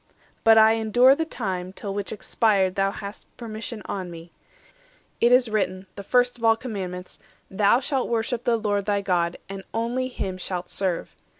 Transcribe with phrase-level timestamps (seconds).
[0.43, 4.31] But I endure the time, till which expired Thou hast permission on me.
[5.19, 7.19] It is written, The first of all commandments,
[7.51, 11.15] 'Thou shalt worship The Lord thy God, and only Him shalt serve.